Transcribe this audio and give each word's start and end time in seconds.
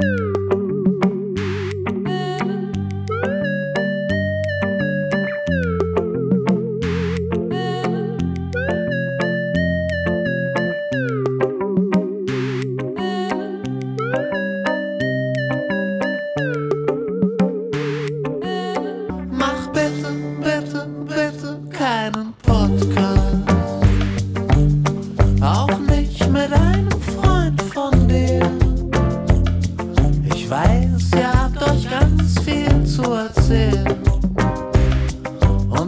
Woo! 0.00 0.29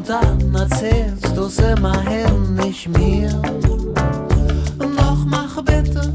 Und 0.02 0.09
dann 0.09 0.55
erzählst 0.56 1.37
du's 1.37 1.59
immerhin 1.61 2.56
nicht 2.56 2.88
mir. 2.88 3.30
Doch 4.97 5.25
mach 5.25 5.62
bitte, 5.62 6.12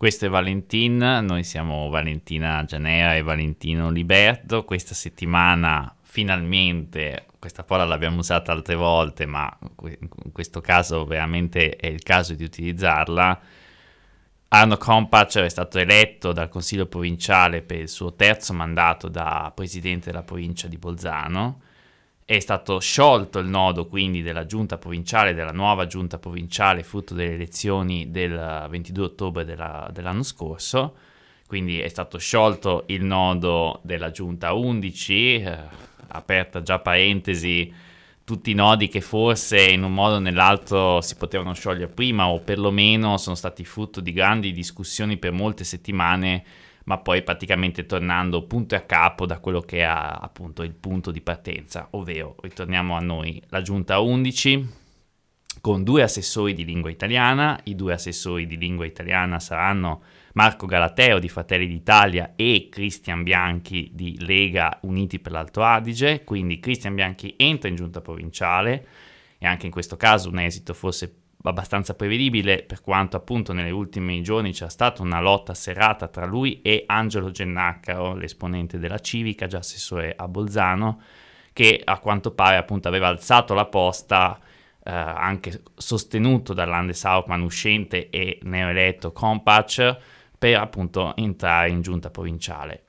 Questo 0.00 0.24
è 0.24 0.28
Valentin, 0.30 0.96
noi 0.96 1.44
siamo 1.44 1.90
Valentina 1.90 2.64
Gianera 2.64 3.16
e 3.16 3.20
Valentino 3.20 3.90
Liberto. 3.90 4.64
Questa 4.64 4.94
settimana 4.94 5.94
finalmente, 6.00 7.26
questa 7.38 7.64
parola 7.64 7.90
l'abbiamo 7.90 8.20
usata 8.20 8.50
altre 8.50 8.76
volte, 8.76 9.26
ma 9.26 9.54
in 9.82 10.32
questo 10.32 10.62
caso 10.62 11.04
veramente 11.04 11.76
è 11.76 11.88
il 11.88 12.02
caso 12.02 12.32
di 12.32 12.44
utilizzarla. 12.44 13.40
Arno 14.48 14.76
Kompac 14.78 15.36
è 15.36 15.48
stato 15.50 15.78
eletto 15.78 16.32
dal 16.32 16.48
Consiglio 16.48 16.86
provinciale 16.86 17.60
per 17.60 17.80
il 17.80 17.88
suo 17.90 18.14
terzo 18.14 18.54
mandato 18.54 19.06
da 19.06 19.52
presidente 19.54 20.06
della 20.10 20.22
provincia 20.22 20.66
di 20.66 20.78
Bolzano. 20.78 21.60
È 22.30 22.38
stato 22.38 22.78
sciolto 22.78 23.40
il 23.40 23.48
nodo 23.48 23.88
quindi 23.88 24.22
della 24.22 24.46
giunta 24.46 24.78
provinciale, 24.78 25.34
della 25.34 25.50
nuova 25.50 25.88
giunta 25.88 26.16
provinciale, 26.20 26.84
frutto 26.84 27.12
delle 27.12 27.34
elezioni 27.34 28.12
del 28.12 28.68
22 28.70 29.04
ottobre 29.04 29.44
della, 29.44 29.90
dell'anno 29.92 30.22
scorso. 30.22 30.94
Quindi 31.48 31.80
è 31.80 31.88
stato 31.88 32.18
sciolto 32.18 32.84
il 32.86 33.02
nodo 33.02 33.80
della 33.82 34.12
giunta 34.12 34.52
11, 34.52 35.42
eh, 35.42 35.58
aperta 36.06 36.62
già 36.62 36.78
parentesi, 36.78 37.74
tutti 38.22 38.52
i 38.52 38.54
nodi 38.54 38.86
che 38.86 39.00
forse 39.00 39.68
in 39.68 39.82
un 39.82 39.92
modo 39.92 40.14
o 40.14 40.20
nell'altro 40.20 41.00
si 41.00 41.16
potevano 41.16 41.52
sciogliere 41.52 41.88
prima 41.88 42.28
o 42.28 42.38
perlomeno 42.38 43.16
sono 43.16 43.34
stati 43.34 43.64
frutto 43.64 44.00
di 44.00 44.12
grandi 44.12 44.52
discussioni 44.52 45.16
per 45.16 45.32
molte 45.32 45.64
settimane 45.64 46.44
ma 46.90 46.98
poi 46.98 47.22
praticamente 47.22 47.86
tornando 47.86 48.48
punto 48.48 48.74
e 48.74 48.78
a 48.78 48.80
capo 48.80 49.24
da 49.24 49.38
quello 49.38 49.60
che 49.60 49.78
è 49.78 49.82
appunto 49.82 50.64
il 50.64 50.74
punto 50.74 51.12
di 51.12 51.20
partenza, 51.20 51.86
ovvero 51.92 52.34
ritorniamo 52.40 52.96
a 52.96 52.98
noi. 52.98 53.40
La 53.50 53.62
giunta 53.62 54.00
11 54.00 54.78
con 55.60 55.84
due 55.84 56.02
assessori 56.02 56.52
di 56.52 56.64
lingua 56.64 56.90
italiana, 56.90 57.60
i 57.64 57.76
due 57.76 57.92
assessori 57.92 58.44
di 58.44 58.58
lingua 58.58 58.86
italiana 58.86 59.38
saranno 59.38 60.02
Marco 60.32 60.66
Galateo 60.66 61.20
di 61.20 61.28
Fratelli 61.28 61.68
d'Italia 61.68 62.32
e 62.34 62.66
Cristian 62.68 63.22
Bianchi 63.22 63.90
di 63.94 64.16
Lega 64.18 64.80
Uniti 64.82 65.20
per 65.20 65.30
l'Alto 65.30 65.62
Adige, 65.62 66.24
quindi 66.24 66.58
Cristian 66.58 66.96
Bianchi 66.96 67.34
entra 67.36 67.68
in 67.68 67.76
giunta 67.76 68.00
provinciale 68.00 68.86
e 69.38 69.46
anche 69.46 69.66
in 69.66 69.72
questo 69.72 69.96
caso 69.96 70.28
un 70.28 70.40
esito 70.40 70.74
forse 70.74 71.19
abbastanza 71.42 71.94
prevedibile 71.94 72.62
per 72.62 72.80
quanto 72.82 73.16
appunto 73.16 73.52
negli 73.52 73.70
ultimi 73.70 74.22
giorni 74.22 74.52
c'è 74.52 74.68
stata 74.68 75.02
una 75.02 75.20
lotta 75.20 75.54
serrata 75.54 76.08
tra 76.08 76.26
lui 76.26 76.60
e 76.62 76.84
Angelo 76.86 77.30
Gennaccaro, 77.30 78.14
l'esponente 78.14 78.78
della 78.78 78.98
Civica, 78.98 79.46
già 79.46 79.58
assessore 79.58 80.14
a 80.16 80.28
Bolzano, 80.28 81.00
che 81.52 81.80
a 81.82 81.98
quanto 81.98 82.32
pare 82.32 82.56
appunto 82.56 82.88
aveva 82.88 83.08
alzato 83.08 83.54
la 83.54 83.66
posta 83.66 84.38
eh, 84.82 84.90
anche 84.90 85.62
sostenuto 85.74 86.52
dall'Andes 86.52 87.04
Hauptmann 87.04 87.42
uscente 87.42 88.10
e 88.10 88.38
neoeletto 88.42 89.12
Compac 89.12 89.98
per 90.38 90.56
appunto 90.56 91.14
entrare 91.16 91.70
in 91.70 91.80
giunta 91.80 92.10
provinciale 92.10 92.84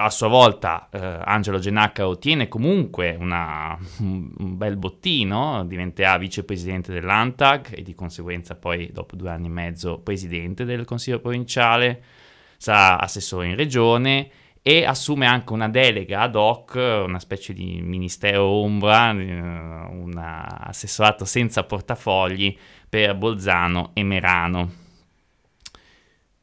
a 0.00 0.10
sua 0.10 0.28
volta 0.28 0.88
eh, 0.92 0.98
Angelo 1.24 1.58
Genacca 1.58 2.06
ottiene 2.06 2.46
comunque 2.46 3.16
una, 3.18 3.76
un, 3.98 4.56
bel 4.56 4.76
bottino, 4.76 5.64
diventerà 5.66 6.16
vicepresidente 6.18 6.92
dell'ANTAG 6.92 7.76
e 7.76 7.82
di 7.82 7.94
conseguenza 7.94 8.54
poi 8.54 8.90
dopo 8.92 9.16
due 9.16 9.30
anni 9.30 9.46
e 9.46 9.50
mezzo 9.50 9.98
presidente 9.98 10.64
del 10.64 10.84
Consiglio 10.84 11.18
provinciale, 11.18 12.02
sarà 12.56 13.00
assessore 13.00 13.48
in 13.48 13.56
regione 13.56 14.30
e 14.62 14.84
assume 14.84 15.26
anche 15.26 15.52
una 15.52 15.68
delega 15.68 16.20
ad 16.20 16.36
hoc, 16.36 16.74
una 16.76 17.18
specie 17.18 17.52
di 17.52 17.80
ministero 17.82 18.44
ombra, 18.44 19.10
eh, 19.10 19.14
un 19.14 20.12
assessorato 20.16 21.24
senza 21.24 21.64
portafogli 21.64 22.56
per 22.88 23.16
Bolzano 23.16 23.90
e 23.94 24.04
Merano. 24.04 24.86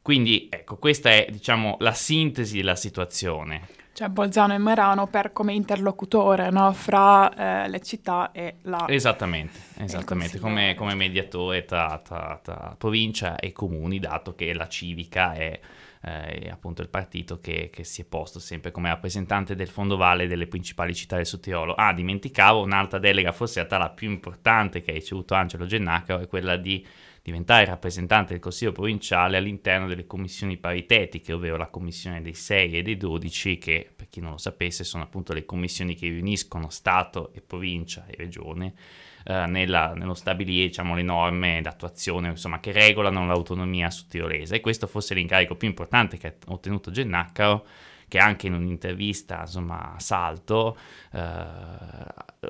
Quindi 0.05 0.49
ecco, 0.51 0.77
questa 0.77 1.09
è 1.09 1.25
diciamo 1.31 1.77
la 1.79 1.91
sintesi 1.91 2.57
della 2.57 2.75
situazione. 2.75 3.61
Cioè 3.91 4.07
Bolzano 4.09 4.53
e 4.53 4.59
Merano 4.59 5.07
per 5.07 5.31
come 5.33 5.53
interlocutore 5.53 6.51
no? 6.51 6.71
fra 6.73 7.63
eh, 7.63 7.67
le 7.69 7.81
città 7.81 8.31
e 8.31 8.57
la... 8.61 8.85
Esattamente, 8.87 9.57
esattamente 9.79 10.37
come, 10.37 10.75
come, 10.75 10.93
mediatore 10.93 11.65
tra, 11.65 11.99
tra, 12.03 12.39
tra, 12.43 12.75
provincia 12.77 13.37
e 13.37 13.51
comuni, 13.51 13.97
dato 13.97 14.35
che 14.35 14.53
la 14.53 14.67
civica 14.67 15.33
è, 15.33 15.59
eh, 16.03 16.49
appunto 16.51 16.83
il 16.83 16.89
partito 16.89 17.39
che, 17.39 17.71
che, 17.73 17.83
si 17.83 18.03
è 18.03 18.05
posto 18.05 18.37
sempre 18.37 18.69
come 18.69 18.89
rappresentante 18.89 19.55
del 19.55 19.69
fondovalle 19.69 20.27
delle 20.27 20.45
principali 20.45 20.93
città 20.93 21.15
del 21.15 21.25
Sudtirolo. 21.25 21.73
Ah, 21.73 21.93
dimenticavo 21.93 22.61
un'altra 22.61 22.99
delega, 22.99 23.31
forse 23.31 23.59
in 23.59 23.67
realtà 23.67 23.87
la 23.87 23.91
più 23.91 24.11
importante 24.11 24.81
che 24.81 24.91
ha 24.91 24.93
ricevuto 24.93 25.33
Angelo 25.33 25.65
Gennacaro, 25.65 26.21
è 26.21 26.27
quella 26.27 26.57
di 26.57 26.85
diventare 27.25 27.65
rappresentante 27.65 28.33
del 28.33 28.39
Consiglio 28.39 28.71
provinciale 28.71 29.37
all'interno 29.37 29.87
delle 29.87 30.05
commissioni 30.05 30.57
paritetiche, 30.57 31.33
ovvero 31.33 31.57
la 31.57 31.69
commissione 31.69 32.21
dei 32.21 32.35
6 32.35 32.77
e 32.77 32.81
dei 32.83 32.97
12, 32.97 33.57
che 33.57 33.91
per 33.95 34.09
chi 34.09 34.19
non 34.19 34.29
lo 34.29 34.37
sapesse 34.37 34.83
sono 34.83 35.01
appunto 35.01 35.33
le 35.33 35.43
commissioni 35.43 35.95
che 35.95 36.07
riuniscono 36.07 36.69
Stato 36.69 37.33
e 37.33 37.41
provincia 37.41 38.05
e 38.05 38.15
regione 38.15 38.75
eh, 39.23 39.47
nella, 39.47 39.95
nello 39.95 40.13
stabilire 40.13 40.67
diciamo, 40.67 40.93
le 40.93 41.01
norme 41.01 41.61
d'attuazione 41.63 42.29
insomma, 42.29 42.59
che 42.59 42.71
regolano 42.71 43.25
l'autonomia 43.25 43.89
sudtirolese. 43.89 44.57
E 44.57 44.61
questo 44.61 44.85
fosse 44.85 45.15
l'incarico 45.15 45.55
più 45.55 45.67
importante 45.67 46.17
che 46.17 46.27
ha 46.27 46.33
ottenuto 46.45 46.91
Gennaccaro 46.91 47.65
che 48.07 48.17
anche 48.17 48.47
in 48.47 48.53
un'intervista 48.53 49.41
insomma 49.41 49.95
a 49.95 49.99
Salto 49.99 50.77
eh, 51.11 51.19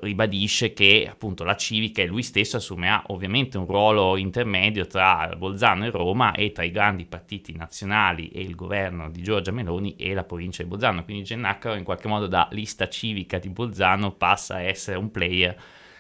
ribadisce 0.02 0.74
che 0.74 1.08
appunto 1.10 1.44
la 1.44 1.56
civica 1.56 2.02
e 2.02 2.06
lui 2.06 2.24
stesso 2.24 2.58
assumerà 2.58 3.04
ovviamente 3.08 3.58
un 3.58 3.66
ruolo 3.66 4.18
intermedio 4.18 4.86
tra 4.88 5.34
Bolzano 5.38 5.86
e 5.86 5.90
Roma 5.90 6.34
e 6.34 6.52
tra 6.52 6.64
i 6.64 6.72
grandi 6.72 7.06
partiti 7.06 7.56
nazionali 7.56 8.30
e 8.30 8.42
il 8.42 8.56
governo 8.56 9.10
di 9.10 9.22
Giorgia 9.22 9.52
Meloni 9.52 9.96
e 9.96 10.14
la 10.14 10.24
provincia 10.24 10.64
di 10.64 10.70
Bolzano, 10.70 11.04
quindi 11.04 11.24
Gennaccaro 11.24 11.76
in 11.76 11.84
qualche 11.84 12.08
modo 12.08 12.28
da 12.28 12.48
lista 12.52 12.88
civica 12.90 13.40
di 13.40 13.50
Bolzano 13.50 14.12
passa 14.12 14.56
a 14.56 14.62
essere 14.62 14.98
un 14.98 15.12
player 15.12 15.58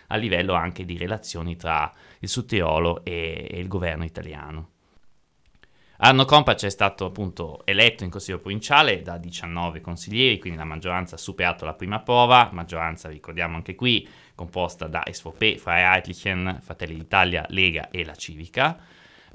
a 0.07 0.17
livello 0.17 0.53
anche 0.53 0.85
di 0.85 0.97
relazioni 0.97 1.55
tra 1.55 1.91
il 2.19 2.29
Sudtirolo 2.29 3.03
e, 3.03 3.47
e 3.49 3.59
il 3.59 3.67
governo 3.67 4.03
italiano. 4.03 4.74
Arno 5.97 6.25
Compac 6.25 6.65
è 6.65 6.69
stato 6.69 7.05
appunto 7.05 7.65
eletto 7.65 8.03
in 8.03 8.09
consiglio 8.09 8.39
provinciale 8.39 9.01
da 9.01 9.17
19 9.17 9.79
consiglieri, 9.79 10.39
quindi 10.39 10.59
la 10.59 10.65
maggioranza 10.65 11.15
ha 11.15 11.17
superato 11.17 11.63
la 11.63 11.73
prima 11.73 12.01
prova, 12.01 12.49
maggioranza 12.51 13.07
ricordiamo 13.07 13.55
anche 13.55 13.75
qui 13.75 14.05
composta 14.35 14.87
da 14.87 15.03
SVP, 15.09 15.55
Freie 15.55 16.59
Fratelli 16.61 16.95
d'Italia, 16.95 17.45
Lega 17.49 17.89
e 17.91 18.03
la 18.03 18.15
Civica. 18.15 18.77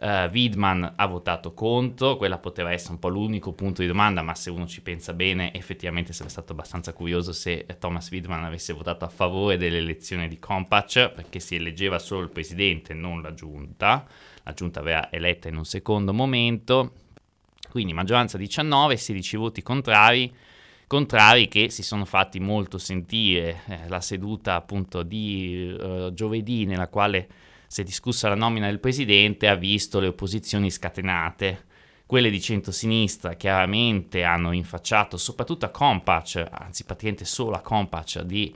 Uh, 0.03 0.31
Widman 0.33 0.95
ha 0.97 1.07
votato 1.07 1.53
contro, 1.53 2.17
quella 2.17 2.39
poteva 2.39 2.73
essere 2.73 2.93
un 2.93 2.99
po' 2.99 3.09
l'unico 3.09 3.53
punto 3.53 3.83
di 3.83 3.87
domanda, 3.87 4.23
ma 4.23 4.35
se 4.35 4.49
uno 4.49 4.67
ci 4.67 4.81
pensa 4.81 5.13
bene, 5.13 5.53
effettivamente 5.53 6.15
sarebbe 6.15 6.33
stato 6.33 6.53
abbastanza 6.53 6.95
curioso 6.95 7.33
se 7.33 7.67
Thomas 7.79 8.11
Widman 8.11 8.45
avesse 8.45 8.73
votato 8.73 9.05
a 9.05 9.09
favore 9.09 9.59
dell'elezione 9.59 10.27
di 10.27 10.39
Compach, 10.39 11.13
perché 11.15 11.39
si 11.39 11.55
eleggeva 11.55 11.99
solo 11.99 12.23
il 12.23 12.31
presidente, 12.31 12.95
non 12.95 13.21
la 13.21 13.35
giunta. 13.35 14.07
La 14.45 14.53
giunta 14.53 14.81
aveva 14.81 15.11
eletta 15.11 15.49
in 15.49 15.57
un 15.57 15.65
secondo 15.65 16.13
momento. 16.13 16.93
Quindi 17.71 17.93
maggioranza 17.93 18.37
19, 18.37 18.97
16 18.97 19.37
voti 19.37 19.63
contrari, 19.63 20.35
contrari 20.87 21.47
che 21.49 21.71
si 21.71 21.83
sono 21.83 22.05
fatti 22.05 22.41
molto 22.41 22.79
sentire. 22.79 23.63
Eh, 23.69 23.89
la 23.89 24.01
seduta 24.01 24.57
appunto 24.57 25.03
di 25.03 25.77
uh, 25.79 26.13
giovedì 26.13 26.67
nella 26.67 26.89
quale 26.89 27.29
si 27.69 27.83
è 27.83 27.85
discussa 27.85 28.29
la 28.29 28.35
nomina 28.35 28.67
del 28.67 28.81
presidente, 28.81 29.47
ha 29.47 29.55
visto 29.55 30.01
le 30.01 30.09
opposizioni 30.09 30.71
scatenate. 30.71 31.67
Quelle 32.05 32.29
di 32.29 32.41
centrosinistra 32.41 33.35
chiaramente 33.35 34.25
hanno 34.25 34.51
infacciato 34.51 35.17
soprattutto 35.17 35.67
a 35.67 35.69
Compach, 35.69 36.45
anzi 36.51 36.83
praticamente 36.83 37.25
solo 37.25 37.55
a 37.55 37.61
Compach, 37.61 38.23
di 38.23 38.53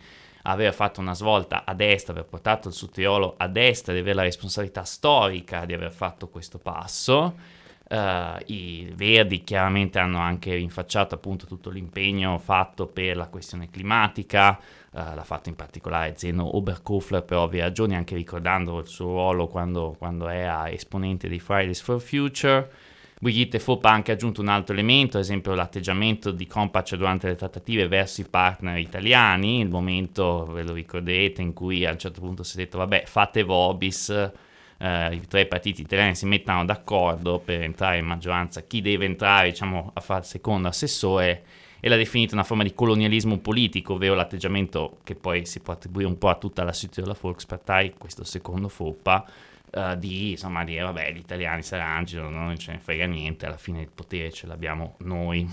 aver 0.47 0.75
fatto 0.75 1.01
una 1.01 1.15
svolta 1.15 1.65
a 1.65 1.75
destra, 1.75 2.13
aver 2.13 2.27
portato 2.27 2.69
il 2.69 2.75
Suttiolo 2.75 3.35
a 3.37 3.49
destra, 3.49 3.93
di 3.93 4.01
avere 4.01 4.17
la 4.17 4.23
responsabilità 4.23 4.85
storica 4.85 5.65
di 5.65 5.73
aver 5.73 5.93
fatto 5.93 6.29
questo 6.29 6.59
passo. 6.59 7.63
Uh, 7.87 8.41
I 8.47 8.91
Verdi 8.95 9.45
chiaramente 9.45 9.99
hanno 9.99 10.19
anche 10.19 10.55
rinfacciato 10.55 11.15
appunto 11.15 11.47
tutto 11.47 11.69
l'impegno 11.69 12.39
fatto 12.39 12.87
per 12.87 13.15
la 13.15 13.29
questione 13.29 13.69
climatica, 13.69 14.59
uh, 14.91 15.15
l'ha 15.15 15.25
fatto 15.25 15.51
in 15.51 15.55
particolare 15.55 16.15
Zeno 16.17 16.57
Oberkofler 16.57 17.23
per 17.23 17.37
ovvie 17.37 17.61
ragioni, 17.61 17.95
anche 17.95 18.15
ricordando 18.15 18.79
il 18.79 18.87
suo 18.87 19.09
ruolo 19.09 19.49
quando, 19.49 19.95
quando 19.99 20.29
era 20.29 20.71
esponente 20.71 21.29
dei 21.29 21.41
Fridays 21.41 21.81
for 21.81 22.01
Future. 22.01 22.71
Brigitte 23.21 23.59
Fopp 23.59 23.85
ha 23.85 23.91
anche 23.91 24.13
aggiunto 24.13 24.41
un 24.41 24.49
altro 24.49 24.75
elemento, 24.75 25.17
ad 25.17 25.23
esempio 25.23 25.55
l'atteggiamento 25.55 26.31
di 26.31 26.47
Compaccia 26.47 26.97
durante 26.97 27.29
le 27.29 27.37
trattative 27.37 27.89
verso 27.89 28.21
i 28.21 28.27
partner 28.29 28.79
italiani, 28.79 29.61
il 29.61 29.69
momento, 29.69 30.45
ve 30.47 30.63
lo 30.63 30.73
ricorderete, 30.73 31.41
in 31.41 31.53
cui 31.53 31.87
a 31.87 31.93
un 31.93 31.99
certo 31.99 32.21
punto 32.21 32.43
si 32.43 32.57
è 32.57 32.65
detto 32.65 32.79
vabbè 32.79 33.05
fate 33.07 33.43
Vobis, 33.43 34.11
eh, 34.79 35.15
i 35.15 35.27
tre 35.27 35.47
partiti 35.47 35.83
italiani 35.83 36.15
si 36.15 36.27
mettano 36.27 36.65
d'accordo 36.65 37.39
per 37.39 37.63
entrare 37.63 37.99
in 37.99 38.05
maggioranza, 38.05 38.63
chi 38.63 38.83
deve 38.83 39.05
entrare 39.05 39.51
diciamo, 39.51 39.93
a 39.95 40.01
fare 40.01 40.25
secondo 40.25 40.69
assessore 40.69 41.45
e 41.81 41.89
l'ha 41.89 41.97
definita 41.97 42.35
una 42.35 42.45
forma 42.45 42.63
di 42.63 42.75
colonialismo 42.75 43.39
politico, 43.39 43.95
ovvero 43.95 44.15
l'atteggiamento 44.15 44.99
che 45.05 45.15
poi 45.15 45.45
si 45.45 45.61
può 45.61 45.75
attribuire 45.75 46.09
un 46.09 46.17
po' 46.17 46.31
a 46.31 46.35
tutta 46.37 46.65
la 46.65 46.73
situazione 46.73 47.09
della 47.09 47.21
Volkspartei, 47.21 47.95
questo 47.99 48.25
secondo 48.25 48.69
Foppa, 48.69 49.25
uh, 49.75 49.97
di 49.97 50.33
insomma 50.33 50.65
dire 50.65 50.83
vabbè 50.83 51.13
gli 51.13 51.19
italiani 51.19 51.63
si 51.63 51.75
arrangino, 51.75 52.29
non 52.29 52.57
ce 52.59 52.73
ne 52.73 52.79
frega 52.79 53.07
niente, 53.07 53.47
alla 53.47 53.57
fine 53.57 53.81
il 53.81 53.91
potere 53.95 54.33
ce 54.33 54.47
l'abbiamo 54.47 54.97
noi. 55.01 55.49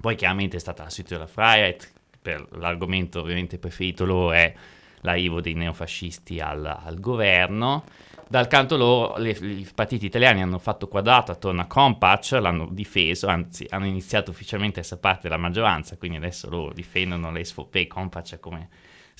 Poi 0.00 0.14
chiaramente 0.16 0.56
è 0.56 0.60
stata 0.60 0.82
la 0.82 0.90
situazione 0.90 1.24
della 1.24 1.32
Freiheit, 1.34 1.92
per 2.22 2.46
l'argomento 2.52 3.20
ovviamente 3.20 3.58
preferito 3.58 4.04
loro 4.04 4.32
è 4.32 4.52
l'arrivo 5.02 5.40
dei 5.40 5.54
neofascisti 5.54 6.40
al, 6.40 6.64
al 6.64 7.00
governo 7.00 7.84
dal 8.30 8.46
canto 8.46 8.76
loro, 8.76 9.20
i 9.20 9.68
partiti 9.74 10.06
italiani 10.06 10.40
hanno 10.40 10.60
fatto 10.60 10.86
quadrato 10.86 11.32
attorno 11.32 11.62
a 11.62 11.66
Compatch, 11.66 12.38
l'hanno 12.40 12.68
difeso, 12.70 13.26
anzi 13.26 13.66
hanno 13.70 13.86
iniziato 13.86 14.30
ufficialmente 14.30 14.78
a 14.78 14.82
essere 14.84 15.00
parte 15.00 15.22
della 15.22 15.36
maggioranza, 15.36 15.96
quindi 15.96 16.18
adesso 16.18 16.48
loro 16.48 16.72
difendono 16.72 17.32
le 17.32 17.44
SVP 17.44 17.88
Compatch 17.88 18.38
come 18.38 18.68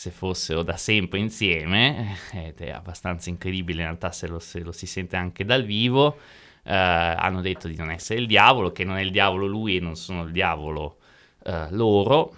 se 0.00 0.10
fossero 0.10 0.62
da 0.62 0.78
sempre 0.78 1.18
insieme, 1.18 2.16
ed 2.32 2.58
è 2.62 2.70
abbastanza 2.70 3.28
incredibile 3.28 3.80
in 3.80 3.88
realtà 3.88 4.12
se 4.12 4.28
lo, 4.28 4.38
se 4.38 4.60
lo 4.60 4.72
si 4.72 4.86
sente 4.86 5.14
anche 5.16 5.44
dal 5.44 5.62
vivo. 5.62 6.16
Uh, 6.62 6.70
hanno 6.72 7.42
detto 7.42 7.68
di 7.68 7.76
non 7.76 7.90
essere 7.90 8.18
il 8.18 8.26
diavolo, 8.26 8.72
che 8.72 8.82
non 8.82 8.96
è 8.96 9.02
il 9.02 9.10
diavolo 9.10 9.46
lui 9.46 9.76
e 9.76 9.80
non 9.80 9.96
sono 9.96 10.22
il 10.22 10.32
diavolo 10.32 11.00
uh, 11.44 11.66
loro. 11.72 12.34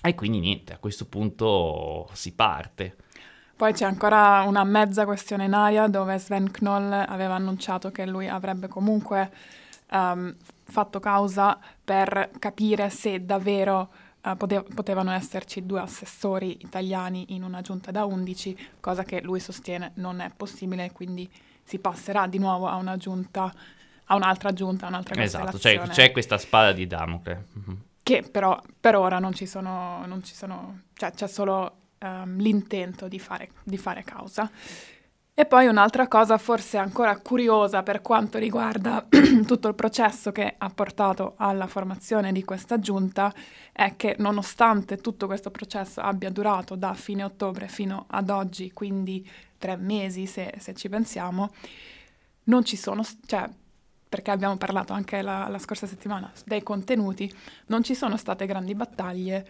E 0.00 0.14
quindi 0.14 0.38
niente, 0.38 0.72
a 0.72 0.78
questo 0.78 1.04
punto 1.04 2.08
si 2.14 2.32
parte. 2.32 2.96
Poi 3.56 3.74
c'è 3.74 3.84
ancora 3.84 4.44
una 4.46 4.64
mezza 4.64 5.04
questione 5.04 5.44
in 5.44 5.52
aria 5.52 5.86
dove 5.86 6.18
Sven 6.18 6.50
Knoll 6.50 6.90
aveva 6.90 7.34
annunciato 7.34 7.90
che 7.90 8.06
lui 8.06 8.26
avrebbe 8.26 8.68
comunque 8.68 9.30
um, 9.90 10.34
fatto 10.64 10.98
causa 10.98 11.58
per 11.84 12.30
capire 12.38 12.88
se 12.88 13.22
davvero 13.22 13.90
pote- 14.36 14.64
potevano 14.74 15.12
esserci 15.12 15.64
due 15.64 15.80
assessori 15.80 16.58
italiani 16.62 17.34
in 17.34 17.42
una 17.42 17.60
giunta 17.60 17.90
da 17.90 18.04
11, 18.04 18.56
cosa 18.80 19.02
che 19.02 19.20
lui 19.22 19.40
sostiene 19.40 19.92
non 19.94 20.20
è 20.20 20.30
possibile, 20.36 20.92
quindi 20.92 21.30
si 21.62 21.78
passerà 21.78 22.26
di 22.26 22.38
nuovo 22.38 22.66
a 22.66 22.76
una 22.76 22.96
giunta, 22.96 23.52
a 24.04 24.14
un'altra 24.14 24.52
giunta, 24.52 24.86
a 24.86 24.88
un'altra 24.88 25.22
Esatto, 25.22 25.58
cioè, 25.58 25.78
c'è 25.88 26.10
questa 26.10 26.36
spada 26.36 26.72
di 26.72 26.86
Damocle. 26.86 27.46
Mm-hmm. 27.58 27.76
Che 28.02 28.22
però 28.30 28.60
per 28.78 28.96
ora 28.96 29.18
non 29.18 29.34
ci 29.34 29.46
sono, 29.46 30.04
non 30.06 30.22
ci 30.24 30.34
sono 30.34 30.80
cioè 30.94 31.12
c'è 31.12 31.28
solo 31.28 31.76
um, 32.00 32.36
l'intento 32.38 33.08
di 33.08 33.18
fare, 33.18 33.50
di 33.62 33.78
fare 33.78 34.02
causa. 34.02 34.50
E 35.40 35.46
poi 35.46 35.68
un'altra 35.68 36.06
cosa 36.06 36.36
forse 36.36 36.76
ancora 36.76 37.16
curiosa 37.16 37.82
per 37.82 38.02
quanto 38.02 38.36
riguarda 38.36 39.06
tutto 39.46 39.68
il 39.68 39.74
processo 39.74 40.32
che 40.32 40.54
ha 40.58 40.68
portato 40.68 41.32
alla 41.38 41.66
formazione 41.66 42.30
di 42.30 42.44
questa 42.44 42.78
giunta 42.78 43.32
è 43.72 43.96
che 43.96 44.16
nonostante 44.18 44.98
tutto 44.98 45.24
questo 45.24 45.50
processo 45.50 46.02
abbia 46.02 46.28
durato 46.28 46.74
da 46.74 46.92
fine 46.92 47.24
ottobre 47.24 47.68
fino 47.68 48.04
ad 48.10 48.28
oggi, 48.28 48.70
quindi 48.72 49.26
tre 49.56 49.76
mesi 49.76 50.26
se, 50.26 50.52
se 50.58 50.74
ci 50.74 50.90
pensiamo, 50.90 51.48
non 52.44 52.62
ci 52.62 52.76
sono, 52.76 53.02
cioè 53.24 53.48
perché 54.10 54.30
abbiamo 54.30 54.58
parlato 54.58 54.92
anche 54.92 55.22
la, 55.22 55.48
la 55.48 55.58
scorsa 55.58 55.86
settimana 55.86 56.30
dei 56.44 56.62
contenuti, 56.62 57.34
non 57.68 57.82
ci 57.82 57.94
sono 57.94 58.18
state 58.18 58.44
grandi 58.44 58.74
battaglie 58.74 59.46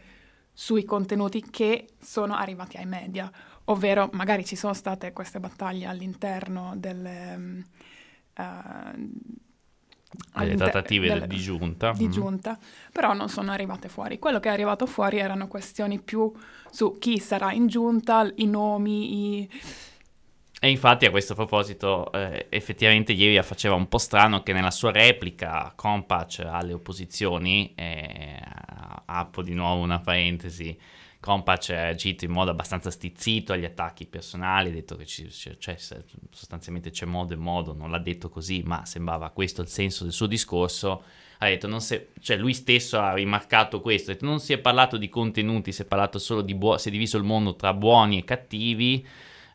sui 0.52 0.84
contenuti 0.84 1.42
che 1.50 1.88
sono 1.98 2.36
arrivati 2.36 2.76
ai 2.76 2.86
media, 2.86 3.28
ovvero 3.64 4.08
magari 4.12 4.44
ci 4.44 4.56
sono 4.56 4.74
state 4.74 5.12
queste 5.12 5.40
battaglie 5.40 5.86
all'interno 5.86 6.74
delle... 6.76 7.64
Uh, 8.36 9.28
le 10.42 10.56
trattative 10.56 11.06
delle, 11.06 11.26
di 11.28 11.36
giunta. 11.36 11.92
Di 11.92 12.08
mm 12.08 12.10
giunta, 12.10 12.58
però 12.90 13.12
non 13.12 13.28
sono 13.28 13.52
arrivate 13.52 13.88
fuori. 13.88 14.18
Quello 14.18 14.40
che 14.40 14.48
è 14.48 14.52
arrivato 14.52 14.86
fuori 14.86 15.18
erano 15.18 15.46
questioni 15.46 16.00
più 16.00 16.32
su 16.68 16.98
chi 16.98 17.18
sarà 17.18 17.52
in 17.52 17.68
giunta, 17.68 18.28
i 18.36 18.46
nomi, 18.46 19.38
i, 19.38 19.50
e 20.62 20.68
infatti 20.68 21.06
a 21.06 21.10
questo 21.10 21.34
proposito 21.34 22.12
eh, 22.12 22.48
effettivamente 22.50 23.12
ieri 23.12 23.42
faceva 23.42 23.76
un 23.76 23.88
po' 23.88 23.96
strano 23.96 24.42
che 24.42 24.52
nella 24.52 24.70
sua 24.70 24.92
replica 24.92 25.72
Compatch 25.74 26.40
alle 26.46 26.74
opposizioni, 26.74 27.72
eh, 27.74 28.38
apro 29.06 29.40
di 29.40 29.54
nuovo 29.54 29.80
una 29.80 30.00
parentesi, 30.00 30.78
Compatch 31.20 31.70
ha 31.70 31.88
agito 31.88 32.24
in 32.24 32.30
modo 32.30 32.50
abbastanza 32.50 32.90
stizzito 32.90 33.52
agli 33.52 33.66
attacchi 33.66 34.06
personali, 34.06 34.70
ha 34.70 34.72
detto 34.72 34.96
che 34.96 35.04
ci, 35.04 35.30
cioè, 35.30 35.76
sostanzialmente 36.30 36.90
c'è 36.90 37.04
modo 37.04 37.34
e 37.34 37.36
modo, 37.36 37.74
non 37.74 37.90
l'ha 37.90 37.98
detto 37.98 38.30
così, 38.30 38.62
ma 38.64 38.86
sembrava 38.86 39.28
questo 39.28 39.60
il 39.60 39.68
senso 39.68 40.04
del 40.04 40.14
suo 40.14 40.26
discorso. 40.26 41.02
Ha 41.42 41.46
detto, 41.46 41.78
si, 41.78 42.06
cioè 42.20 42.36
lui 42.36 42.54
stesso 42.54 42.98
ha 42.98 43.14
rimarcato 43.14 43.80
questo, 43.80 44.10
ha 44.10 44.14
detto, 44.14 44.26
non 44.26 44.40
si 44.40 44.54
è 44.54 44.58
parlato 44.58 44.96
di 44.96 45.08
contenuti, 45.08 45.72
si 45.72 45.82
è 45.82 45.84
parlato 45.84 46.18
solo 46.18 46.40
di 46.40 46.54
buoni, 46.54 46.78
si 46.78 46.88
è 46.88 46.90
diviso 46.90 47.18
il 47.18 47.24
mondo 47.24 47.54
tra 47.54 47.74
buoni 47.74 48.18
e 48.18 48.24
cattivi, 48.24 49.06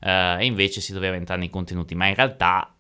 eh, 0.02 0.38
e 0.40 0.46
invece 0.46 0.82
si 0.82 0.94
doveva 0.94 1.16
entrare 1.16 1.40
nei 1.40 1.50
contenuti, 1.50 1.96
ma 1.96 2.08
in 2.08 2.16
realtà 2.16 2.75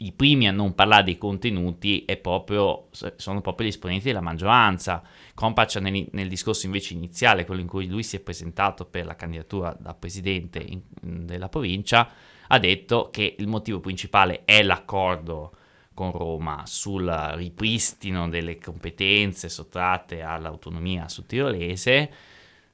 i 0.00 0.12
primi 0.12 0.46
a 0.46 0.52
non 0.52 0.74
parlare 0.74 1.04
dei 1.04 1.18
contenuti 1.18 2.04
proprio, 2.20 2.88
sono 3.16 3.40
proprio 3.40 3.66
gli 3.66 3.70
esponenti 3.70 4.06
della 4.06 4.20
maggioranza. 4.20 5.02
Compaccia 5.34 5.80
nel, 5.80 6.06
nel, 6.12 6.28
discorso 6.28 6.66
invece 6.66 6.94
iniziale, 6.94 7.44
quello 7.44 7.60
in 7.60 7.66
cui 7.66 7.88
lui 7.88 8.04
si 8.04 8.16
è 8.16 8.20
presentato 8.20 8.84
per 8.84 9.06
la 9.06 9.16
candidatura 9.16 9.76
da 9.78 9.94
presidente 9.94 10.60
in, 10.60 10.82
della 11.00 11.48
provincia, 11.48 12.08
ha 12.46 12.58
detto 12.58 13.08
che 13.10 13.34
il 13.38 13.48
motivo 13.48 13.80
principale 13.80 14.44
è 14.44 14.62
l'accordo 14.62 15.52
con 15.94 16.12
Roma 16.12 16.62
sul 16.64 17.08
ripristino 17.34 18.28
delle 18.28 18.58
competenze 18.58 19.48
sottratte 19.48 20.22
all'autonomia 20.22 21.08
sudtirolese 21.08 22.10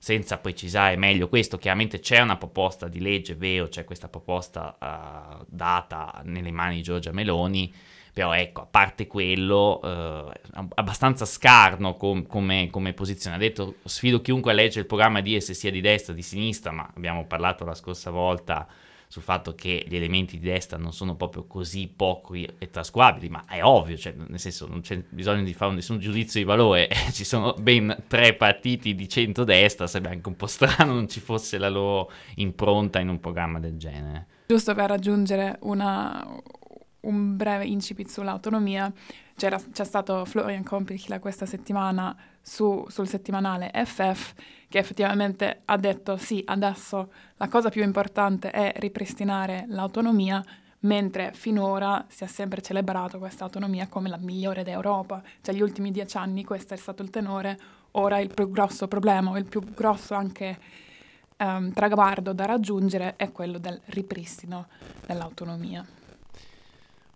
senza 0.05 0.37
precisare 0.37 0.97
meglio 0.97 1.31
questo, 1.31 1.57
chiaramente 1.57 1.99
c'è 1.99 2.21
una 2.21 2.37
proposta 2.37 2.89
di 2.89 3.01
legge, 3.01 3.37
vero, 3.37 3.69
c'è 3.69 3.85
questa 3.85 4.07
proposta 4.07 4.77
uh, 4.79 5.47
data 5.49 6.21
nelle 6.25 6.51
mani 6.51 6.75
di 6.75 6.83
Giorgia 6.83 7.11
Meloni, 7.11 7.73
però 8.13 8.35
ecco, 8.35 8.61
a 8.61 8.67
parte 8.67 9.07
quello, 9.07 9.81
uh, 9.83 10.31
abbastanza 10.75 11.25
scarno 11.25 11.95
com- 11.95 12.27
come, 12.27 12.69
come, 12.71 12.93
posizione. 12.93 13.37
Ha 13.37 13.39
detto, 13.39 13.77
sfido 13.85 14.21
chiunque 14.21 14.53
a 14.53 14.55
leggere 14.55 14.81
il 14.81 14.87
programma 14.87 15.23
di 15.23 15.41
se 15.41 15.55
sia 15.55 15.71
di 15.71 15.81
destra 15.81 16.13
o 16.13 16.17
di 16.17 16.21
sinistra, 16.21 16.71
ma 16.71 16.87
abbiamo 16.95 17.25
parlato 17.25 17.65
la 17.65 17.75
scorsa 17.75 18.11
volta 18.11 18.69
sul 19.15 19.23
fatto 19.23 19.55
che 19.55 19.85
gli 19.87 19.95
elementi 19.95 20.41
di 20.41 20.45
destra 20.45 20.77
non 20.77 20.93
sono 20.93 21.15
proprio 21.15 21.47
così 21.47 21.87
pochi 21.87 22.49
e 22.59 22.69
trascurabili, 22.69 23.29
ma 23.29 23.45
è 23.47 23.63
ovvio, 23.63 23.97
cioè, 23.97 24.13
nel 24.13 24.41
senso 24.41 24.67
non 24.67 24.81
c'è 24.81 25.05
bisogno 25.09 25.45
di 25.45 25.55
fare 25.55 25.73
nessun 25.73 26.01
giudizio 26.01 26.41
di 26.41 26.47
valore, 26.47 26.89
ci 27.15 27.23
sono 27.23 27.55
ben 27.57 27.97
tre 28.09 28.35
partiti 28.35 28.97
di 28.97 29.09
centrodestra, 29.09 29.87
sarebbe 29.87 30.13
anche 30.13 30.29
un 30.29 30.35
po' 30.35 30.49
strano 30.49 30.95
non 30.95 31.09
ci 31.09 31.21
fosse 31.21 31.59
la 31.59 31.69
loro 31.69 32.11
impronta 32.37 32.99
in 32.99 33.09
un 33.09 33.21
programma 33.21 33.61
del 33.61 33.77
genere. 33.77 34.27
Giusto 34.49 34.75
per 34.75 34.91
aggiungere 34.91 35.59
una, 35.61 36.27
un 37.05 37.37
breve 37.37 37.65
incipit 37.67 38.09
sull'autonomia. 38.09 38.93
C'era, 39.37 39.61
c'è 39.73 39.85
stato 39.85 40.25
Florian 40.25 40.63
Kompichler 40.63 41.19
questa 41.19 41.47
settimana 41.47 42.17
su, 42.41 42.85
sul 42.89 43.09
settimanale 43.09 43.71
FF 43.85 44.35
che 44.69 44.79
effettivamente 44.79 45.63
ha 45.65 45.77
detto 45.77 46.17
sì, 46.17 46.43
adesso 46.45 47.13
la 47.37 47.49
cosa 47.49 47.69
più 47.69 47.83
importante 47.83 48.51
è 48.51 48.73
ripristinare 48.77 49.67
l'autonomia, 49.69 50.45
mentre 50.81 51.31
finora 51.33 52.05
si 52.09 52.25
è 52.25 52.27
sempre 52.27 52.61
celebrato 52.61 53.19
questa 53.19 53.45
autonomia 53.45 53.87
come 53.89 54.09
la 54.09 54.17
migliore 54.17 54.65
d'Europa. 54.65 55.23
Cioè, 55.41 55.55
gli 55.55 55.63
ultimi 55.63 55.91
dieci 55.91 56.17
anni 56.17 56.45
questo 56.45 56.75
è 56.75 56.77
stato 56.77 57.03
il 57.03 57.11
tenore, 57.11 57.59
ora 57.93 58.19
il 58.19 58.33
più 58.33 58.51
grosso 58.51 58.89
problema, 58.89 59.39
il 59.39 59.49
più 59.49 59.61
grosso 59.61 60.15
anche 60.15 60.59
um, 61.39 61.73
traguardo 61.73 62.33
da 62.33 62.45
raggiungere 62.45 63.15
è 63.17 63.31
quello 63.33 63.59
del 63.59 63.81
ripristino 63.87 64.67
dell'autonomia. 65.07 65.87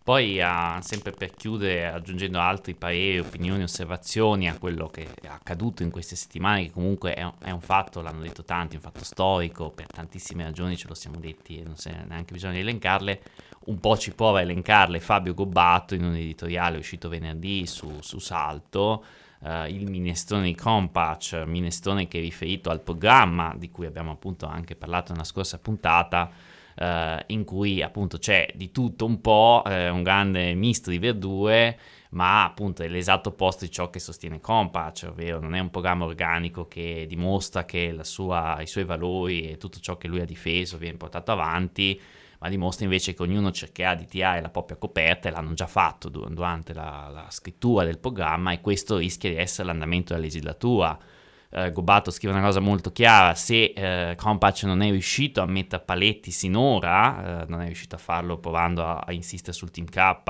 Poi, 0.09 0.41
uh, 0.41 0.81
sempre 0.81 1.11
per 1.11 1.35
chiudere, 1.35 1.85
aggiungendo 1.85 2.41
altri 2.41 2.75
pareri, 2.75 3.19
opinioni, 3.19 3.63
osservazioni 3.63 4.49
a 4.49 4.57
quello 4.57 4.87
che 4.89 5.07
è 5.21 5.27
accaduto 5.27 5.83
in 5.83 5.91
queste 5.91 6.17
settimane, 6.17 6.63
che 6.63 6.71
comunque 6.71 7.13
è 7.13 7.31
è 7.41 7.51
un, 7.51 7.61
fatto, 7.61 8.01
l'hanno 8.01 8.23
detto 8.23 8.43
tanti, 8.43 8.77
un 8.77 8.81
fatto 8.81 9.05
storico, 9.05 9.69
per 9.69 9.87
tantissime 9.87 10.45
ragioni 10.45 10.79
ce 10.79 10.89
lo 10.89 10.95
siamo 10.95 11.19
detti 11.19 11.59
e 11.59 11.63
non 11.63 11.75
c'è 11.75 12.07
neanche 12.09 12.33
bisogno 12.33 12.55
di 12.55 12.61
elencarle, 12.61 13.21
un 13.67 13.79
po' 13.81 13.99
ci 13.99 14.15
prova 14.15 14.39
a 14.39 14.41
elencarle 14.41 14.99
Fabio 14.99 15.35
Gobbato 15.35 15.95
in 15.95 16.05
un 16.05 16.15
editoriale 16.15 16.79
uscito 16.79 17.11
venerdì 17.11 17.67
su, 17.67 17.99
su 18.01 18.19
Salto, 18.19 19.05
uh, 19.41 19.67
il 19.67 19.91
minestrone 19.91 20.45
di 20.45 20.55
Compatch, 20.55 21.43
minestrone 21.45 22.09
che 22.09 22.17
è 22.17 22.23
riferito 22.23 22.71
al 22.71 22.81
programma 22.81 23.55
di 23.59 23.71
cui 23.71 23.85
abbiamo 23.85 24.13
appunto 24.13 24.47
anche 24.47 24.75
parlato 24.75 25.13
nella 25.13 25.25
scorsa 25.25 25.59
puntata, 25.59 26.57
eh, 26.79 27.25
in 27.29 27.45
cui 27.45 27.83
appunto 27.83 28.19
c'è 28.19 28.51
di 28.55 28.71
tutto 28.71 29.05
un 29.05 29.21
po', 29.21 29.63
eh, 29.67 29.89
un 29.89 30.03
grande 30.03 30.55
misto 30.55 30.91
di 30.91 30.99
verdure, 30.99 31.79
ma 32.11 32.45
appunto 32.45 32.83
è 32.83 32.89
l'esatto 32.89 33.31
opposto 33.31 33.65
di 33.65 33.71
ciò 33.71 33.91
che 33.91 33.99
sostiene 33.99 34.41
Compatch, 34.41 35.09
ovvero 35.11 35.41
non 35.41 35.55
è 35.55 35.59
un 35.59 35.71
programma 35.71 36.05
organico 36.05 36.67
che 36.69 37.05
dimostra 37.09 37.65
che 37.65 37.99
sua, 38.03 38.61
i 38.61 38.67
suoi 38.67 38.85
valori 38.85 39.51
e 39.51 39.57
tutto 39.57 39.81
ciò 39.81 39.97
che 39.97 40.09
lui 40.09 40.21
ha 40.21 40.25
difeso 40.25 40.79
viene 40.79 40.97
portato 40.97 41.33
avanti, 41.33 42.01
ma 42.39 42.49
dimostra 42.49 42.85
invece 42.85 43.15
che 43.15 43.23
ognuno 43.23 43.51
cercherà 43.51 43.95
di 43.95 44.07
tirare 44.07 44.41
la 44.41 44.49
propria 44.49 44.77
coperta 44.77 45.29
e 45.29 45.33
l'hanno 45.33 45.55
già 45.55 45.67
fatto 45.67 46.09
durante 46.09 46.73
la, 46.73 47.11
la 47.13 47.27
scrittura 47.31 47.85
del 47.85 47.99
programma 47.99 48.53
e 48.53 48.61
questo 48.61 48.99
rischia 48.99 49.31
di 49.31 49.37
essere 49.37 49.67
l'andamento 49.67 50.13
della 50.13 50.25
legislatura 50.25 50.97
eh, 51.51 51.73
Gobato 51.73 52.11
scrive 52.11 52.35
una 52.35 52.43
cosa 52.43 52.61
molto 52.61 52.93
chiara, 52.93 53.35
se 53.35 53.73
eh, 53.75 54.15
Compatch 54.17 54.65
non 54.65 54.83
è 54.83 54.91
riuscito 54.91 55.41
a 55.41 55.47
mettere 55.47 55.83
paletti 55.83 56.31
sinora, 56.31 57.43
eh, 57.43 57.47
non 57.49 57.63
è 57.63 57.67
riuscito 57.67 57.95
a 57.95 57.99
farlo 57.99 58.39
provando 58.39 58.85
a, 58.85 58.99
a, 58.99 59.13
insistere 59.13 59.53
sul 59.53 59.71
Team 59.71 59.87
K, 59.87 60.23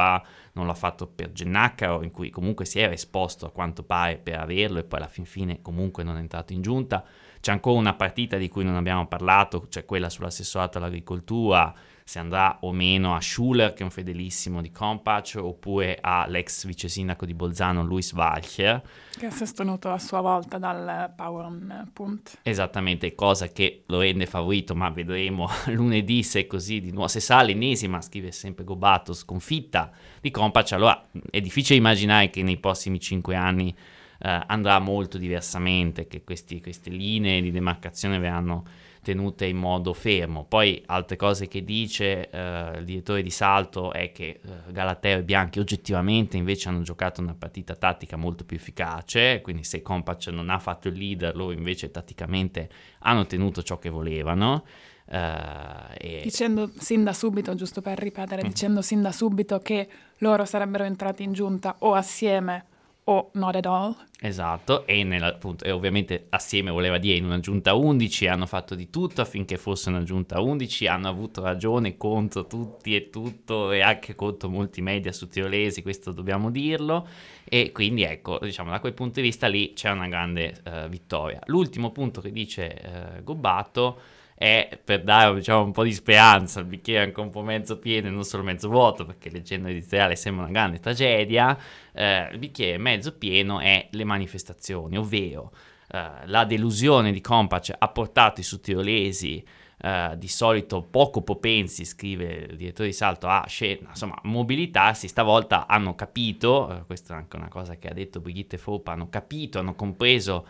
non 0.53 0.67
l'ha 0.67 0.75
fatto 0.75 1.07
per 1.09 1.33
Gennaccaro, 1.33 2.03
in 2.03 2.11
cui 2.11 2.31
comunque 2.31 2.65
si 2.65 2.79
era 2.79 2.93
esposto 2.93 3.47
a 3.47 3.51
quanto 3.51 3.83
pare 3.83 4.19
per 4.19 4.39
averlo 4.39 4.79
e 4.79 4.85
poi 4.85 5.01
alla 5.01 5.09
fin 5.09 5.25
fine 5.25 5.61
comunque 5.61 6.05
non 6.05 6.17
è 6.17 6.21
entrato 6.21 6.53
in 6.53 6.63
giunta. 6.63 7.05
C'è 7.41 7.53
ancora 7.53 7.79
una 7.79 7.95
partita 7.95 8.37
di 8.37 8.49
cui 8.49 8.65
non 8.65 8.77
abbiamo 8.77 9.07
parlato, 9.07 9.67
cioè 9.69 9.85
quella 9.85 10.11
sull'assessorato 10.11 10.79
all'agricoltura, 10.79 11.73
se 12.09 12.19
andrà 12.21 12.57
o 12.63 12.73
meno 12.73 13.15
a 13.15 13.21
Schuller, 13.21 13.75
che 13.75 13.81
è 13.81 13.83
un 13.83 13.91
fedelissimo 13.91 14.63
di 14.63 14.71
Compatch, 14.71 15.37
oppure 15.43 15.99
all'ex 16.01 16.65
vice 16.65 16.89
sindaco 16.89 17.27
di 17.27 17.35
Bolzano, 17.35 17.85
Luis 17.85 18.15
Walcher. 18.15 18.83
Che 19.11 19.27
è 19.27 19.31
sostenuto 19.31 19.91
a 19.91 19.99
sua 19.99 20.23
volta 20.23 20.57
dal 20.57 21.13
Power 21.15 21.45
on 21.45 21.91
Punt. 21.93 22.39
Esattamente, 22.41 23.15
cosa 23.15 23.49
che 23.49 23.83
lo 23.89 24.01
rende 24.01 24.25
favorito, 24.25 24.75
ma 24.75 24.89
vedremo 24.89 25.51
lunedì 25.69 26.23
se 26.23 26.41
è 26.41 26.47
così 26.47 26.81
di 26.81 26.93
nuovo. 26.93 27.09
Se 27.09 27.21
sarà 27.21 27.43
l'ennesima, 27.43 28.01
scrive 28.01 28.33
sempre 28.33 28.65
Gobato, 28.65 29.13
sconfitta 29.13 29.91
di 30.23 30.31
Compatch, 30.31 30.73
allora 30.73 31.09
è 31.29 31.43
difficile 31.43 31.77
immaginare 31.77 32.31
che 32.31 32.43
nei 32.43 32.57
prossimi 32.57 32.99
cinque 33.01 33.35
anni 33.35 33.69
eh, 33.69 34.45
andrà 34.47 34.79
molto 34.79 35.19
diversamente, 35.19 36.07
che 36.07 36.25
questi, 36.25 36.63
queste 36.63 36.89
linee 36.89 37.43
di 37.43 37.51
demarcazione 37.51 38.19
verranno 38.19 38.65
tenute 39.03 39.47
in 39.47 39.57
modo 39.57 39.93
fermo. 39.93 40.45
Poi 40.45 40.83
altre 40.87 41.17
cose 41.17 41.49
che 41.49 41.65
dice 41.65 42.31
eh, 42.31 42.79
il 42.79 42.85
direttore 42.85 43.23
di 43.23 43.31
salto 43.31 43.93
è 43.93 44.13
che 44.13 44.41
eh, 44.43 44.73
Galateo 44.73 45.19
e 45.19 45.23
Bianchi 45.23 45.59
oggettivamente 45.59 46.37
invece 46.37 46.69
hanno 46.69 46.83
giocato 46.83 47.21
una 47.21 47.35
partita 47.35 47.75
tattica 47.75 48.17
molto 48.17 48.45
più 48.45 48.57
efficace, 48.57 49.41
quindi 49.43 49.65
se 49.65 49.83
Compacc 49.83 50.29
non 50.29 50.51
ha 50.51 50.59
fatto 50.59 50.89
il 50.89 50.97
leader, 50.99 51.37
loro 51.37 51.53
invece 51.53 51.91
tatticamente 51.91 52.69
hanno 53.01 53.27
tenuto 53.27 53.63
ciò 53.63 53.79
che 53.79 53.91
volevano. 53.91 54.65
Uh, 55.11 55.95
e... 55.97 56.21
Dicendo 56.23 56.71
sin 56.79 57.03
da 57.03 57.15
subito, 57.15 57.55
giusto 57.55 57.81
per 57.81 57.99
ripetere, 57.99 58.45
mm. 58.45 58.49
dicendo 58.49 58.83
sin 58.83 59.01
da 59.01 59.11
subito 59.11 59.59
che 59.61 59.89
loro 60.19 60.45
sarebbero 60.45 60.85
entrati 60.85 61.23
in 61.23 61.33
giunta 61.33 61.77
o 61.79 61.95
assieme 61.95 62.67
o 63.11 63.31
not 63.35 63.57
at 63.57 63.67
all. 63.67 63.97
Esatto, 64.21 64.87
e, 64.87 65.03
nella, 65.03 65.29
appunto, 65.29 65.65
e, 65.65 65.71
ovviamente 65.71 66.27
assieme 66.31 66.71
voleva 66.71 66.99
dire 66.99 67.17
in 67.17 67.25
una 67.25 67.41
giunta 67.41 67.75
11 67.75 68.27
hanno 68.27 68.47
fatto 68.47 68.75
di 68.75 68.91
tutto 68.91 69.21
affinché 69.23 69.57
fosse 69.57 69.89
una 69.89 70.03
giunta 70.03 70.41
11, 70.41 70.87
hanno 70.87 71.09
avuto 71.09 71.43
ragione 71.43 71.97
contro 71.97 72.47
tutti 72.47 72.95
e 72.95 73.11
tutto 73.11 73.71
e 73.71 73.81
anche 73.81 74.15
contro 74.15 74.49
molti 74.49 74.83
media 74.83 75.13
su 75.13 75.29
tirolesi, 75.29 75.83
questo 75.83 76.13
dobbiamo 76.13 76.51
dirlo, 76.51 77.07
e 77.45 77.73
quindi 77.73 78.03
ecco, 78.03 78.39
diciamo 78.43 78.71
da 78.71 78.81
quel 78.81 78.93
punto 78.93 79.21
di 79.21 79.27
vista 79.27 79.47
lì 79.47 79.73
c'è 79.73 79.91
una 79.91 80.09
grande 80.09 80.61
uh, 80.65 80.89
vittoria. 80.89 81.41
L'ultimo 81.47 81.91
punto 81.93 82.21
che 82.21 82.31
dice 82.31 83.17
uh, 83.19 83.23
Gobbato 83.23 84.01
è 84.39 84.79
per 84.85 85.03
dare 85.03 85.35
diciamo, 85.35 85.65
un 85.65 85.73
po' 85.73 85.83
di 85.83 85.93
speranza, 85.93 86.61
il 86.61 86.67
bicchiere 86.67 87.03
è 87.03 87.07
anche 87.09 87.19
un 87.19 87.31
po' 87.31 87.43
mezzo 87.43 87.77
pieno 87.77 88.07
e 88.07 88.11
non 88.11 88.23
solo 88.23 88.45
mezzo 88.45 88.69
vuoto, 88.69 89.05
perché 89.05 89.31
leggendo 89.31 89.67
l'editoriale 89.67 90.15
sembra 90.15 90.45
una 90.45 90.53
grande 90.53 90.79
tragedia, 90.79 91.59
eh, 91.93 92.29
il 92.31 92.39
bicchiere 92.39 92.79
mezzo 92.79 93.19
pieno 93.19 93.59
è 93.59 93.89
le 93.91 94.05
manifestazioni, 94.05 94.97
ovvero 94.97 95.51
eh, 95.89 96.09
la 96.27 96.45
delusione 96.45 97.11
di 97.11 97.21
Compacce 97.21 97.75
ha 97.77 97.89
portato 97.89 98.41
i 98.41 98.45
sudtirolesi 98.45 99.45
Uh, 99.81 100.17
di 100.17 100.27
solito 100.27 100.83
poco 100.83 101.23
propensi, 101.23 101.85
scrive 101.85 102.49
il 102.51 102.57
direttore 102.57 102.89
di 102.89 102.95
salto, 102.95 103.29
a 103.29 103.45
scena, 103.47 103.91
insomma, 103.91 104.19
mobilitarsi, 104.25 105.07
stavolta 105.07 105.69
hanno 105.69 105.95
capito, 105.95 106.67
uh, 106.69 106.85
questa 106.85 107.15
è 107.15 107.17
anche 107.17 107.37
una 107.37 107.47
cosa 107.47 107.77
che 107.77 107.87
ha 107.87 107.93
detto 107.93 108.19
Brigitte 108.19 108.59
Foppa, 108.59 108.91
hanno 108.91 109.09
capito, 109.09 109.61
hanno 109.61 109.77
compreso 109.77 110.45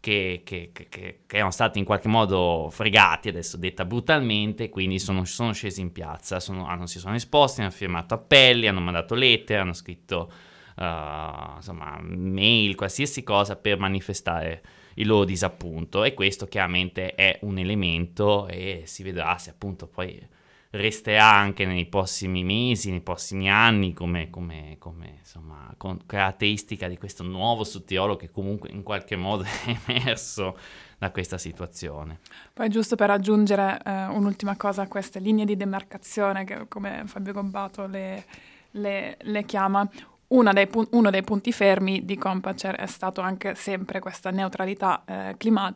che, 0.00 0.42
che, 0.44 0.70
che, 0.72 0.88
che, 0.88 1.18
erano 1.28 1.50
stati 1.50 1.78
in 1.78 1.84
qualche 1.84 2.08
modo 2.08 2.68
fregati, 2.70 3.28
adesso 3.28 3.56
detta 3.56 3.84
brutalmente, 3.84 4.68
quindi 4.68 4.98
sono, 4.98 5.24
sono 5.24 5.52
scesi 5.52 5.80
in 5.80 5.92
piazza, 5.92 6.40
sono, 6.40 6.66
hanno, 6.66 6.86
si 6.86 6.98
sono 6.98 7.14
esposti, 7.14 7.60
hanno 7.60 7.70
firmato 7.70 8.14
appelli, 8.14 8.68
hanno 8.68 8.80
mandato 8.80 9.14
lettere, 9.14 9.60
hanno 9.60 9.72
scritto 9.72 10.30
uh, 10.76 11.54
insomma, 11.56 11.98
mail, 12.00 12.74
qualsiasi 12.74 13.22
cosa 13.22 13.56
per 13.56 13.78
manifestare 13.78 14.62
il 14.94 15.06
loro 15.06 15.24
disappunto. 15.24 16.04
E 16.04 16.14
questo 16.14 16.46
chiaramente 16.46 17.14
è 17.14 17.38
un 17.42 17.58
elemento 17.58 18.46
e 18.48 18.82
si 18.86 19.02
vedrà 19.02 19.36
se 19.38 19.50
appunto 19.50 19.86
poi 19.86 20.36
resterà 20.70 21.30
anche 21.32 21.64
nei 21.64 21.86
prossimi 21.86 22.44
mesi, 22.44 22.90
nei 22.90 23.00
prossimi 23.00 23.50
anni 23.50 23.94
come, 23.94 24.28
come, 24.28 24.76
come 24.78 25.16
insomma, 25.20 25.74
caratteristica 26.04 26.88
di 26.88 26.98
questo 26.98 27.22
nuovo 27.22 27.64
sudtirolo 27.64 28.16
che 28.16 28.30
comunque 28.30 28.68
in 28.70 28.82
qualche 28.82 29.16
modo 29.16 29.44
è 29.64 29.76
emerso 29.86 30.58
da 30.98 31.10
questa 31.10 31.38
situazione. 31.38 32.18
Poi 32.52 32.68
giusto 32.68 32.96
per 32.96 33.10
aggiungere 33.10 33.80
eh, 33.84 34.06
un'ultima 34.06 34.56
cosa 34.56 34.82
a 34.82 34.88
queste 34.88 35.20
linee 35.20 35.46
di 35.46 35.56
demarcazione 35.56 36.44
che 36.44 36.66
come 36.68 37.04
Fabio 37.06 37.32
Gobbato 37.32 37.86
le, 37.86 38.24
le, 38.72 39.16
le 39.20 39.44
chiama, 39.44 39.88
dei, 40.28 40.68
uno 40.90 41.10
dei 41.10 41.22
punti 41.22 41.52
fermi 41.52 42.04
di 42.04 42.18
Compacer 42.18 42.74
è 42.74 42.86
stato 42.86 43.22
anche 43.22 43.54
sempre 43.54 44.00
questa 44.00 44.30
neutralità 44.30 45.02
eh, 45.06 45.34
clima- 45.38 45.74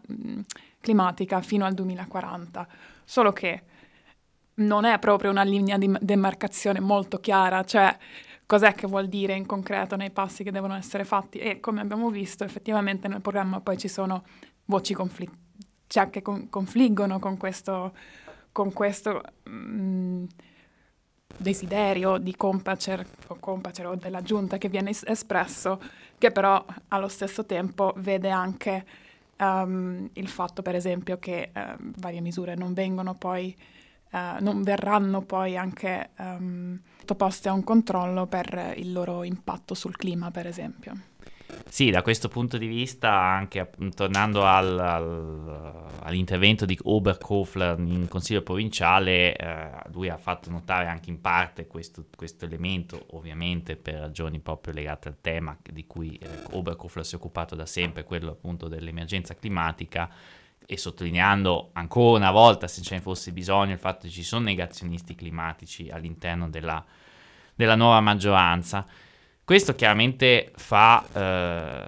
climatica 0.80 1.40
fino 1.40 1.64
al 1.64 1.72
2040, 1.72 2.66
solo 3.04 3.32
che 3.32 3.62
non 4.54 4.84
è 4.84 4.98
proprio 4.98 5.30
una 5.30 5.42
linea 5.42 5.78
di 5.78 5.90
demarcazione 6.00 6.80
molto 6.80 7.18
chiara, 7.18 7.64
cioè 7.64 7.96
cos'è 8.46 8.74
che 8.74 8.86
vuol 8.86 9.08
dire 9.08 9.34
in 9.34 9.46
concreto 9.46 9.96
nei 9.96 10.10
passi 10.10 10.44
che 10.44 10.50
devono 10.50 10.74
essere 10.74 11.04
fatti. 11.04 11.38
E 11.38 11.60
come 11.60 11.80
abbiamo 11.80 12.10
visto 12.10 12.44
effettivamente 12.44 13.08
nel 13.08 13.20
programma 13.20 13.60
poi 13.60 13.78
ci 13.78 13.88
sono 13.88 14.24
voci 14.66 14.94
confli- 14.94 15.30
cioè 15.86 16.10
che 16.10 16.22
con- 16.22 16.48
confliggono 16.48 17.18
con 17.18 17.36
questo, 17.36 17.94
con 18.52 18.72
questo 18.72 19.22
mh, 19.44 20.24
desiderio 21.36 22.18
di 22.18 22.36
Compacer 22.36 23.06
o, 23.28 23.36
Compacer 23.40 23.86
o 23.86 23.94
della 23.96 24.22
giunta 24.22 24.58
che 24.58 24.68
viene 24.68 24.90
es- 24.90 25.04
espresso, 25.06 25.80
che 26.18 26.30
però 26.30 26.64
allo 26.88 27.08
stesso 27.08 27.46
tempo 27.46 27.92
vede 27.96 28.28
anche 28.28 28.84
um, 29.38 30.08
il 30.12 30.28
fatto 30.28 30.62
per 30.62 30.74
esempio 30.74 31.18
che 31.18 31.50
uh, 31.54 31.60
varie 31.96 32.20
misure 32.20 32.54
non 32.54 32.74
vengono 32.74 33.14
poi 33.14 33.56
uh, 34.12 34.40
non 34.40 34.62
verranno 34.62 35.22
poi 35.22 35.56
anche 35.56 36.10
um, 36.18 36.78
sottoposte 37.12 37.48
a 37.48 37.52
un 37.52 37.64
controllo 37.64 38.26
per 38.26 38.74
il 38.76 38.92
loro 38.92 39.22
impatto 39.22 39.74
sul 39.74 39.96
clima, 39.96 40.30
per 40.30 40.46
esempio. 40.46 40.92
Sì, 41.68 41.90
da 41.90 42.00
questo 42.00 42.28
punto 42.28 42.56
di 42.56 42.66
vista, 42.66 43.12
anche 43.12 43.70
tornando 43.94 44.46
al, 44.46 44.78
al, 44.78 45.86
all'intervento 46.00 46.64
di 46.64 46.78
Oberkofler 46.82 47.78
in 47.78 48.08
Consiglio 48.08 48.42
provinciale, 48.42 49.36
eh, 49.36 49.70
lui 49.92 50.08
ha 50.08 50.16
fatto 50.16 50.48
notare 50.48 50.86
anche 50.86 51.10
in 51.10 51.20
parte 51.20 51.66
questo, 51.66 52.06
questo, 52.16 52.46
elemento, 52.46 53.04
ovviamente 53.10 53.76
per 53.76 53.96
ragioni 53.96 54.38
proprio 54.38 54.72
legate 54.72 55.08
al 55.08 55.16
tema 55.20 55.56
di 55.62 55.86
cui 55.86 56.16
eh, 56.16 56.28
Oberkofler 56.52 57.04
si 57.04 57.14
è 57.14 57.18
occupato 57.18 57.54
da 57.54 57.66
sempre, 57.66 58.04
quello 58.04 58.30
appunto 58.30 58.68
dell'emergenza 58.68 59.34
climatica, 59.34 60.10
e 60.66 60.76
sottolineando 60.76 61.70
ancora 61.74 62.18
una 62.18 62.30
volta, 62.30 62.68
se 62.68 62.82
ce 62.82 62.96
ne 62.96 63.00
fosse 63.00 63.32
bisogno, 63.32 63.72
il 63.72 63.78
fatto 63.78 64.06
che 64.06 64.12
ci 64.12 64.22
sono 64.22 64.44
negazionisti 64.44 65.14
climatici 65.14 65.88
all'interno 65.90 66.48
della, 66.48 66.84
della 67.54 67.74
nuova 67.74 68.00
maggioranza. 68.00 68.86
Questo 69.44 69.74
chiaramente 69.74 70.52
fa, 70.54 71.04
eh, 71.12 71.84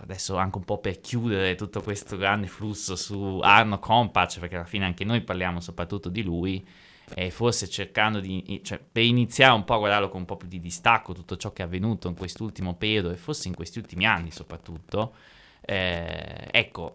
adesso 0.00 0.36
anche 0.36 0.58
un 0.58 0.64
po' 0.64 0.78
per 0.78 1.00
chiudere 1.00 1.54
tutto 1.54 1.82
questo 1.82 2.16
grande 2.16 2.46
flusso 2.46 2.96
su 2.96 3.40
Arno 3.42 3.78
Compach, 3.78 4.38
perché 4.38 4.56
alla 4.56 4.64
fine 4.64 4.86
anche 4.86 5.04
noi 5.04 5.20
parliamo 5.20 5.60
soprattutto 5.60 6.08
di 6.08 6.22
lui, 6.22 6.66
e 7.14 7.30
forse 7.30 7.68
cercando 7.68 8.18
di, 8.18 8.60
cioè, 8.64 8.80
per 8.80 9.04
iniziare 9.04 9.54
un 9.54 9.64
po' 9.64 9.74
a 9.74 9.78
guardarlo 9.78 10.08
con 10.08 10.20
un 10.20 10.26
po' 10.26 10.36
più 10.36 10.48
di 10.48 10.58
distacco, 10.58 11.12
tutto 11.12 11.36
ciò 11.36 11.52
che 11.52 11.62
è 11.62 11.64
avvenuto 11.66 12.08
in 12.08 12.16
quest'ultimo 12.16 12.74
periodo 12.74 13.10
e 13.10 13.16
forse 13.16 13.46
in 13.46 13.54
questi 13.54 13.78
ultimi 13.78 14.06
anni 14.06 14.32
soprattutto, 14.32 15.14
eh, 15.60 16.48
ecco, 16.50 16.94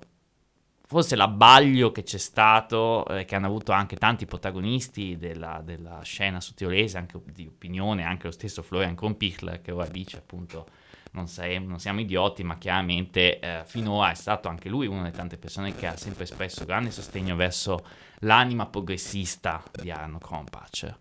forse 0.91 1.15
l'abbaglio 1.15 1.93
che 1.93 2.03
c'è 2.03 2.17
stato, 2.17 3.07
eh, 3.07 3.23
che 3.23 3.35
hanno 3.35 3.45
avuto 3.45 3.71
anche 3.71 3.95
tanti 3.95 4.25
protagonisti 4.25 5.15
della, 5.15 5.61
della 5.63 6.01
scena 6.03 6.41
sudtirolese, 6.41 6.97
anche 6.97 7.17
di 7.31 7.47
opinione, 7.47 8.03
anche 8.03 8.25
lo 8.25 8.33
stesso 8.33 8.61
Florian 8.61 8.93
Kronpichler 8.93 9.61
che 9.61 9.71
ora 9.71 9.87
dice 9.87 10.17
appunto 10.17 10.67
non, 11.11 11.29
saremo, 11.29 11.69
non 11.69 11.79
siamo 11.79 12.01
idioti, 12.01 12.43
ma 12.43 12.57
chiaramente 12.57 13.39
eh, 13.39 13.61
finora 13.65 14.11
è 14.11 14.15
stato 14.15 14.49
anche 14.49 14.67
lui 14.67 14.85
una 14.85 15.03
delle 15.03 15.15
tante 15.15 15.37
persone 15.37 15.73
che 15.73 15.87
ha 15.87 15.95
sempre 15.95 16.25
espresso 16.25 16.65
grande 16.65 16.91
sostegno 16.91 17.37
verso 17.37 17.85
l'anima 18.19 18.65
progressista 18.65 19.63
di 19.71 19.91
Arno 19.91 20.17
Krompach. 20.17 20.93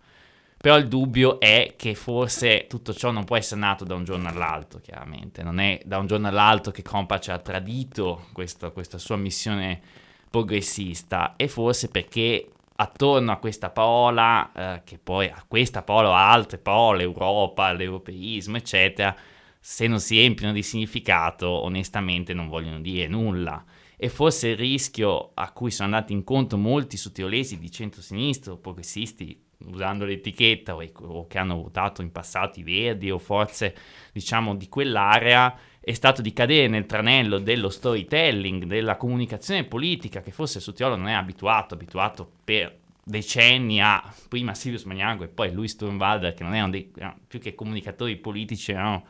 Però 0.62 0.76
il 0.76 0.88
dubbio 0.88 1.40
è 1.40 1.72
che 1.74 1.94
forse 1.94 2.66
tutto 2.68 2.92
ciò 2.92 3.10
non 3.10 3.24
può 3.24 3.34
essere 3.34 3.60
nato 3.60 3.86
da 3.86 3.94
un 3.94 4.04
giorno 4.04 4.28
all'altro, 4.28 4.78
chiaramente. 4.78 5.42
Non 5.42 5.58
è 5.58 5.80
da 5.86 5.96
un 5.96 6.06
giorno 6.06 6.28
all'altro 6.28 6.70
che 6.70 6.82
Compac 6.82 7.28
ha 7.28 7.38
tradito 7.38 8.26
questo, 8.34 8.70
questa 8.70 8.98
sua 8.98 9.16
missione 9.16 9.80
progressista 10.28 11.34
e 11.36 11.48
forse 11.48 11.88
perché 11.88 12.46
attorno 12.76 13.32
a 13.32 13.38
questa 13.38 13.70
parola, 13.70 14.52
eh, 14.52 14.82
che 14.84 14.98
poi 14.98 15.28
a 15.28 15.42
questa 15.48 15.82
parola 15.82 16.10
o 16.10 16.12
altre 16.12 16.58
parole, 16.58 17.04
Europa, 17.04 17.72
l'europeismo, 17.72 18.58
eccetera, 18.58 19.16
se 19.58 19.86
non 19.86 19.98
si 19.98 20.20
empiano 20.20 20.52
di 20.52 20.62
significato, 20.62 21.48
onestamente 21.48 22.34
non 22.34 22.48
vogliono 22.48 22.80
dire 22.80 23.08
nulla. 23.08 23.64
E 23.96 24.10
forse 24.10 24.48
il 24.48 24.58
rischio 24.58 25.30
a 25.32 25.52
cui 25.52 25.70
sono 25.70 25.94
andati 25.94 26.12
incontro 26.12 26.58
molti 26.58 26.98
sudtirolesi 26.98 27.58
di 27.58 27.70
centro-sinistro, 27.70 28.58
progressisti 28.58 29.48
usando 29.66 30.04
l'etichetta 30.04 30.74
o, 30.74 31.26
che 31.26 31.38
hanno 31.38 31.62
votato 31.62 32.02
in 32.02 32.10
passato 32.12 32.58
i 32.58 32.62
verdi 32.62 33.10
o 33.10 33.18
forze 33.18 33.74
diciamo 34.12 34.54
di 34.54 34.68
quell'area 34.68 35.56
è 35.80 35.92
stato 35.92 36.22
di 36.22 36.32
cadere 36.32 36.68
nel 36.68 36.86
tranello 36.86 37.38
dello 37.38 37.70
storytelling, 37.70 38.64
della 38.64 38.96
comunicazione 38.96 39.64
politica 39.64 40.20
che 40.20 40.30
forse 40.30 40.60
Sutiolo 40.60 40.94
non 40.94 41.08
è 41.08 41.14
abituato, 41.14 41.74
abituato 41.74 42.30
per 42.44 42.78
decenni 43.02 43.80
a 43.80 44.02
prima 44.28 44.54
Silvius 44.54 44.84
Magnago 44.84 45.24
e 45.24 45.28
poi 45.28 45.52
Luis 45.52 45.72
Sturmwalder 45.72 46.34
che 46.34 46.42
non 46.44 46.54
erano 46.54 46.70
dei, 46.70 46.92
più 47.26 47.40
che 47.40 47.54
comunicatori 47.54 48.16
politici 48.16 48.72
erano 48.72 49.04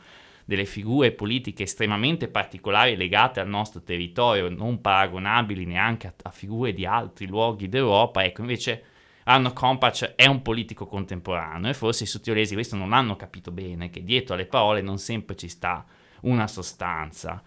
delle 0.44 0.64
figure 0.64 1.12
politiche 1.12 1.64
estremamente 1.64 2.28
particolari 2.28 2.96
legate 2.96 3.40
al 3.40 3.48
nostro 3.48 3.82
territorio, 3.82 4.48
non 4.48 4.80
paragonabili 4.80 5.64
neanche 5.64 6.08
a, 6.08 6.14
a 6.22 6.30
figure 6.30 6.72
di 6.72 6.84
altri 6.86 7.26
luoghi 7.26 7.68
d'Europa, 7.68 8.24
ecco 8.24 8.40
invece 8.40 8.84
Arno 9.24 9.52
Kompach 9.52 10.14
è 10.14 10.26
un 10.26 10.42
politico 10.42 10.86
contemporaneo 10.86 11.70
e 11.70 11.74
forse 11.74 12.04
i 12.04 12.06
sudtirolesi 12.06 12.54
questo 12.54 12.76
non 12.76 12.92
hanno 12.92 13.16
capito 13.16 13.50
bene, 13.50 13.90
che 13.90 14.02
dietro 14.02 14.34
alle 14.34 14.46
parole 14.46 14.80
non 14.80 14.98
sempre 14.98 15.36
ci 15.36 15.48
sta 15.48 15.84
una 16.22 16.46
sostanza. 16.46 17.42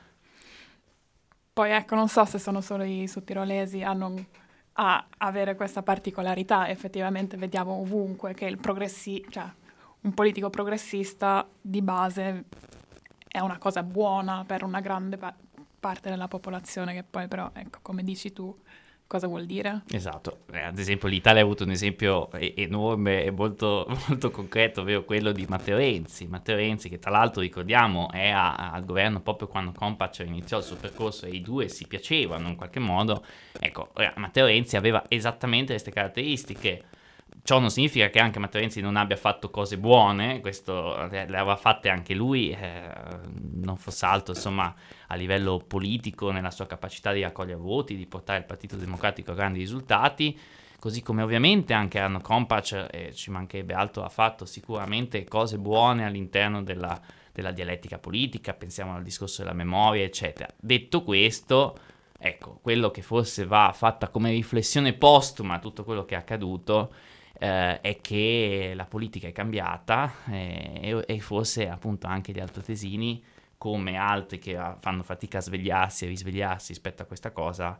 Poi 1.53 1.71
ecco, 1.71 1.95
non 1.95 2.07
so 2.07 2.25
se 2.25 2.39
sono 2.39 2.61
solo 2.61 2.83
i 2.83 3.07
sudtirolesi 3.07 3.83
a, 3.83 3.93
non, 3.93 4.23
a 4.73 5.05
avere 5.17 5.55
questa 5.55 5.83
particolarità, 5.83 6.67
effettivamente 6.69 7.37
vediamo 7.37 7.73
ovunque 7.73 8.33
che 8.33 8.45
il 8.45 8.57
progressi- 8.57 9.23
cioè, 9.29 9.45
un 10.01 10.13
politico 10.13 10.49
progressista 10.49 11.47
di 11.61 11.81
base 11.81 12.45
è 13.27 13.39
una 13.39 13.57
cosa 13.57 13.83
buona 13.83 14.43
per 14.45 14.63
una 14.63 14.79
grande 14.79 15.17
pa- 15.17 15.35
parte 15.79 16.09
della 16.09 16.27
popolazione 16.27 16.93
che 16.93 17.03
poi 17.03 17.27
però, 17.27 17.49
ecco, 17.53 17.79
come 17.81 18.03
dici 18.03 18.31
tu, 18.31 18.55
Cosa 19.13 19.27
vuol 19.27 19.45
dire? 19.45 19.83
Esatto, 19.91 20.39
eh, 20.51 20.63
ad 20.63 20.79
esempio 20.79 21.07
l'Italia 21.07 21.41
ha 21.41 21.43
avuto 21.43 21.65
un 21.65 21.69
esempio 21.69 22.31
enorme 22.31 23.23
e 23.23 23.29
molto, 23.29 23.85
molto 24.09 24.31
concreto, 24.31 24.81
ovvero 24.81 25.03
quello 25.03 25.31
di 25.31 25.45
Matteo 25.47 25.77
Renzi. 25.77 26.25
Matteo 26.25 26.55
Renzi 26.55 26.89
che 26.89 26.97
tra 26.97 27.11
l'altro 27.11 27.41
ricordiamo 27.41 28.09
è 28.09 28.29
a, 28.29 28.71
al 28.71 28.83
governo 28.85 29.21
proprio 29.21 29.47
quando 29.47 29.71
Compac 29.71 30.23
iniziò 30.25 30.57
il 30.57 30.63
suo 30.63 30.77
percorso 30.77 31.27
e 31.27 31.29
i 31.29 31.41
due 31.41 31.67
si 31.67 31.85
piacevano 31.85 32.47
in 32.47 32.55
qualche 32.55 32.79
modo. 32.79 33.23
Ecco, 33.59 33.91
Matteo 34.15 34.47
Renzi 34.47 34.77
aveva 34.77 35.03
esattamente 35.07 35.73
queste 35.73 35.91
caratteristiche 35.91 36.83
Ciò 37.41 37.59
non 37.59 37.71
significa 37.71 38.09
che 38.09 38.19
anche 38.19 38.39
Matteo 38.39 38.61
Renzi 38.61 38.79
non 38.79 38.95
abbia 38.95 39.17
fatto 39.17 39.49
cose 39.49 39.77
buone, 39.77 40.39
questo 40.39 41.07
le, 41.07 41.21
aveva 41.21 41.55
fatte 41.55 41.89
anche 41.89 42.13
lui, 42.13 42.51
eh, 42.51 42.89
non 43.55 43.75
fosse 43.75 44.05
altro 44.05 44.33
insomma 44.33 44.73
a 45.07 45.15
livello 45.15 45.57
politico 45.57 46.31
nella 46.31 46.51
sua 46.51 46.67
capacità 46.67 47.11
di 47.11 47.21
raccogliere 47.21 47.59
voti, 47.59 47.95
di 47.95 48.05
portare 48.05 48.39
il 48.39 48.45
Partito 48.45 48.75
Democratico 48.75 49.31
a 49.31 49.35
grandi 49.35 49.59
risultati, 49.59 50.39
così 50.79 51.01
come 51.01 51.21
ovviamente 51.21 51.73
anche 51.73 51.99
Arno 51.99 52.19
Kompac, 52.21 52.87
eh, 52.91 53.13
ci 53.13 53.31
mancherebbe 53.31 53.73
altro, 53.73 54.03
ha 54.03 54.09
fatto 54.09 54.45
sicuramente 54.45 55.23
cose 55.25 55.57
buone 55.57 56.05
all'interno 56.05 56.61
della, 56.61 56.99
della 57.31 57.51
dialettica 57.51 57.97
politica, 57.97 58.53
pensiamo 58.53 58.95
al 58.95 59.03
discorso 59.03 59.41
della 59.41 59.55
memoria, 59.55 60.03
eccetera. 60.03 60.47
Detto 60.55 61.03
questo, 61.03 61.77
ecco, 62.17 62.59
quello 62.61 62.91
che 62.91 63.01
forse 63.01 63.45
va 63.45 63.73
fatta 63.75 64.07
come 64.07 64.31
riflessione 64.31 64.93
postuma 64.93 65.55
a 65.55 65.59
tutto 65.59 65.83
quello 65.83 66.05
che 66.05 66.15
è 66.15 66.17
accaduto 66.17 66.93
eh, 67.43 67.81
è 67.81 67.99
che 67.99 68.71
la 68.73 68.85
politica 68.85 69.27
è 69.27 69.33
cambiata 69.33 70.13
eh, 70.29 71.03
e, 71.05 71.19
forse 71.19 71.67
appunto 71.67 72.07
anche 72.07 72.31
gli 72.31 72.39
altoatesini, 72.39 73.21
come 73.57 73.97
altri 73.97 74.39
che 74.39 74.57
fanno 74.79 75.03
fatica 75.03 75.39
a 75.39 75.41
svegliarsi 75.41 76.05
e 76.05 76.07
risvegliarsi 76.07 76.71
rispetto 76.71 77.01
a 77.01 77.05
questa 77.05 77.31
cosa, 77.31 77.77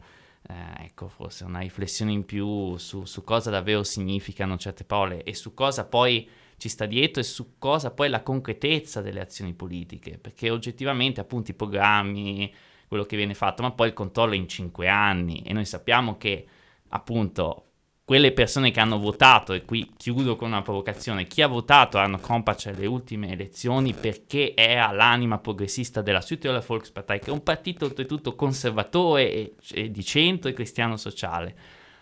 eh, 0.50 0.84
ecco 0.84 1.08
forse 1.08 1.46
una 1.46 1.60
riflessione 1.60 2.12
in 2.12 2.26
più 2.26 2.76
su, 2.76 3.06
su 3.06 3.24
cosa 3.24 3.50
davvero 3.50 3.84
significano 3.84 4.58
certe 4.58 4.84
parole 4.84 5.24
e 5.24 5.34
su 5.34 5.54
cosa 5.54 5.86
poi 5.86 6.30
ci 6.58 6.68
sta 6.68 6.86
dietro 6.86 7.22
e 7.22 7.24
su 7.24 7.58
cosa 7.58 7.92
poi 7.92 8.08
è 8.08 8.10
la 8.10 8.22
concretezza 8.22 9.02
delle 9.02 9.22
azioni 9.22 9.54
politiche, 9.54 10.18
perché 10.18 10.50
oggettivamente 10.50 11.22
appunto 11.22 11.52
i 11.52 11.56
programmi, 11.56 12.54
quello 12.90 13.06
che 13.06 13.16
viene 13.16 13.34
fatto, 13.34 13.62
ma 13.62 13.72
poi 13.72 13.88
il 13.88 13.94
controllo 13.94 14.34
è 14.34 14.38
in 14.38 14.50
cinque 14.50 14.90
anni 14.90 15.42
e 15.46 15.54
noi 15.54 15.66
sappiamo 15.66 16.18
che 16.18 16.46
appunto 16.90 17.68
quelle 18.06 18.34
persone 18.34 18.72
che 18.72 18.82
hanno 18.82 19.00
votato, 19.00 19.54
e 19.54 19.64
qui 19.64 19.94
chiudo 19.96 20.36
con 20.36 20.50
una 20.50 20.62
provocazione, 20.62 21.26
chi 21.26 21.42
ha 21.42 21.48
votato 21.48 21.98
Arno 21.98 22.20
Kompac 22.20 22.66
alle 22.68 22.86
ultime 22.86 23.32
elezioni 23.32 23.94
perché 23.94 24.54
era 24.56 24.92
l'anima 24.92 25.38
progressista 25.40 26.02
della 26.02 26.20
Südtiroler 26.20 26.64
Volkspartei, 26.66 27.20
che 27.20 27.30
è 27.30 27.34
un 27.34 27.44
partito 27.44 27.86
oltretutto 27.86 28.36
conservatore 28.36 29.32
e, 29.32 29.56
e 29.72 29.90
di 29.90 30.04
centro 30.04 30.50
e 30.50 30.54
cristiano 30.54 30.98
sociale. 30.98 31.56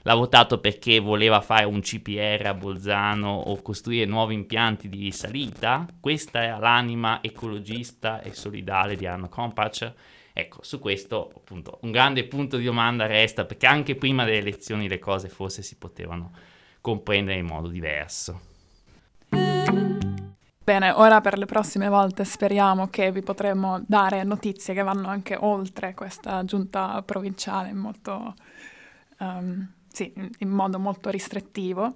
L'ha 0.04 0.16
votato 0.16 0.60
perché 0.60 1.00
voleva 1.00 1.42
fare 1.42 1.66
un 1.66 1.80
CPR 1.80 2.48
a 2.48 2.56
Bolzano 2.56 3.30
o 3.30 3.62
costruire 3.62 4.06
nuovi 4.06 4.34
impianti 4.34 4.90
di 4.90 5.04
risalita. 5.04 5.86
Questa 6.00 6.42
era 6.42 6.58
l'anima 6.58 7.22
ecologista 7.22 8.22
e 8.24 8.34
solidale 8.34 8.96
di 8.96 9.06
Arno 9.06 9.30
Kompac 9.30 9.94
Ecco, 10.34 10.60
su 10.64 10.80
questo 10.80 11.32
appunto 11.36 11.80
un 11.82 11.92
grande 11.92 12.26
punto 12.26 12.58
di 12.58 12.64
domanda 12.64 13.06
resta 13.06 13.46
perché 13.46 13.68
anche 13.68 13.96
prima 13.96 14.24
delle 14.24 14.38
elezioni 14.38 14.88
le 14.88 15.00
cose 15.00 15.28
forse 15.28 15.62
si 15.62 15.76
potevano 15.76 16.32
comprendere 16.80 17.38
in 17.38 17.46
modo 17.46 17.68
diverso. 17.68 18.50
Bene, 20.64 20.92
ora 20.92 21.22
per 21.22 21.38
le 21.38 21.46
prossime 21.46 21.90
volte 21.90 22.24
speriamo 22.24 22.88
che 22.88 23.12
vi 23.12 23.22
potremo 23.22 23.84
dare 23.88 24.24
notizie 24.24 24.74
che 24.74 24.84
vanno 24.84 25.08
anche 25.08 25.36
oltre 25.38 25.94
questa 25.94 26.46
giunta 26.46 27.02
provinciale 27.02 27.74
molto, 27.74 28.36
um, 29.20 29.70
sì, 29.92 30.14
in 30.38 30.50
modo 30.50 30.80
molto 30.80 31.10
ristrettivo. 31.10 31.96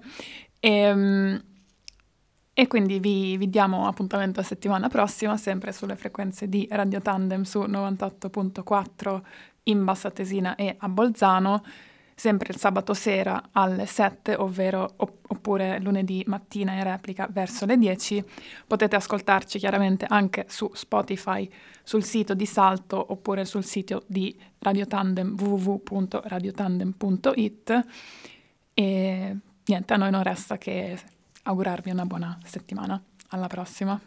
E, 0.59 0.91
um, 0.91 1.41
e 2.57 2.67
quindi 2.67 2.99
vi, 2.99 3.35
vi 3.35 3.49
diamo 3.49 3.85
appuntamento 3.85 4.39
la 4.39 4.45
settimana 4.45 4.87
prossima, 4.87 5.35
sempre 5.35 5.73
sulle 5.73 5.97
frequenze 5.97 6.47
di 6.47 6.65
Radio 6.71 7.01
Tandem 7.01 7.43
su 7.43 7.59
98.4 7.59 9.21
in 9.63 9.83
Bassa 9.83 10.09
Tesina 10.09 10.55
e 10.55 10.73
a 10.79 10.87
Bolzano. 10.87 11.61
sempre 12.15 12.53
il 12.53 12.57
sabato 12.57 12.93
sera 12.93 13.49
alle 13.51 13.85
7, 13.85 14.35
ovvero 14.35 14.93
oppure 14.95 15.81
lunedì 15.81 16.23
mattina 16.27 16.71
in 16.75 16.83
replica 16.83 17.27
verso 17.29 17.65
le 17.65 17.77
10. 17.77 18.23
Potete 18.65 18.95
ascoltarci 18.95 19.59
chiaramente 19.59 20.05
anche 20.07 20.45
su 20.47 20.71
Spotify, 20.73 21.51
sul 21.83 22.05
sito 22.05 22.33
di 22.33 22.45
Salto 22.45 23.05
oppure 23.09 23.43
sul 23.43 23.65
sito 23.65 24.03
di 24.07 24.33
Radio 24.59 24.87
Tandem 24.87 25.35
www.radiotandem.it 25.37 27.85
e 28.73 29.37
niente, 29.65 29.93
a 29.93 29.97
noi 29.97 30.11
non 30.11 30.23
resta 30.23 30.57
che 30.57 30.97
augurarvi 31.45 31.91
una 31.91 32.05
buona 32.05 32.37
settimana. 32.43 33.01
Alla 33.29 33.47
prossima! 33.47 33.99